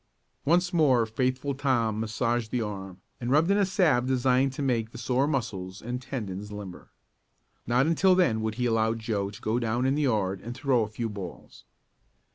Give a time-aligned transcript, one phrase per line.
[0.45, 4.89] Once more faithful Tom massaged the arm, and rubbed in a salve designed to make
[4.89, 6.89] the sore muscles and tendons limber.
[7.67, 10.81] Not until then would he allow Joe to go down in the yard and throw
[10.81, 11.65] a few balls.